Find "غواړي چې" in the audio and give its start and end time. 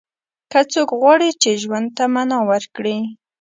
0.99-1.49